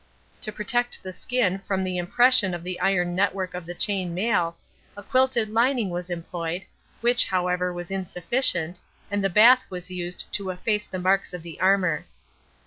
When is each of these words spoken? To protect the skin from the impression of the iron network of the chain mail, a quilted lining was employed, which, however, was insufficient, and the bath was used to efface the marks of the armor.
To 0.41 0.51
protect 0.51 1.03
the 1.03 1.13
skin 1.13 1.59
from 1.59 1.83
the 1.83 1.99
impression 1.99 2.55
of 2.55 2.63
the 2.63 2.79
iron 2.79 3.13
network 3.13 3.53
of 3.53 3.67
the 3.67 3.75
chain 3.75 4.15
mail, 4.15 4.57
a 4.97 5.03
quilted 5.03 5.47
lining 5.49 5.91
was 5.91 6.09
employed, 6.09 6.63
which, 7.01 7.25
however, 7.25 7.71
was 7.71 7.91
insufficient, 7.91 8.79
and 9.11 9.23
the 9.23 9.29
bath 9.29 9.63
was 9.69 9.91
used 9.91 10.25
to 10.33 10.49
efface 10.49 10.87
the 10.87 10.97
marks 10.97 11.35
of 11.35 11.43
the 11.43 11.59
armor. 11.59 12.05